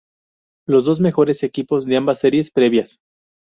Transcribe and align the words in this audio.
Los 0.67 0.85
dos 0.85 0.99
mejores 0.99 1.43
equipos 1.43 1.85
de 1.85 1.97
ambas 1.97 2.17
series 2.17 2.49
previas. 2.49 2.97